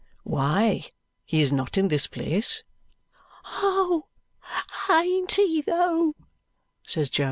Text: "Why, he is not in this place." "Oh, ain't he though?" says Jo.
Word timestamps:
"Why, 0.23 0.85
he 1.25 1.43
is 1.43 1.53
not 1.53 1.77
in 1.77 1.89
this 1.89 2.07
place." 2.07 2.63
"Oh, 3.45 4.07
ain't 4.91 5.33
he 5.33 5.61
though?" 5.61 6.15
says 6.87 7.07
Jo. 7.11 7.19